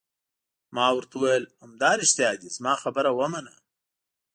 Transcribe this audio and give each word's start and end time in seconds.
ما 0.75 0.85
ورته 0.95 1.13
وویل: 1.17 1.45
همدارښتیا 1.63 2.31
دي، 2.39 2.47
زما 2.57 2.73
خبره 2.83 3.09
ومنه. 3.13 3.53